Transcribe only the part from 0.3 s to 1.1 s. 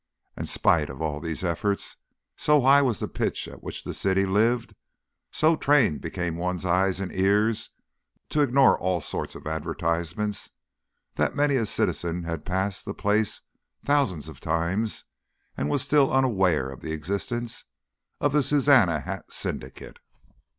And spite of